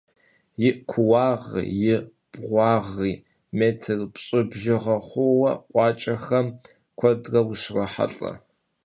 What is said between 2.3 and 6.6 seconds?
bğuağri mêtr pş'ı bjjığe xhuue khuaç'exem